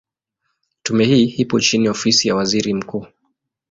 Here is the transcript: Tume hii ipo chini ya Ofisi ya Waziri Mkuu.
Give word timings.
Tume 0.83 1.05
hii 1.05 1.25
ipo 1.37 1.59
chini 1.59 1.85
ya 1.85 1.91
Ofisi 1.91 2.27
ya 2.27 2.35
Waziri 2.35 2.73
Mkuu. 2.73 3.07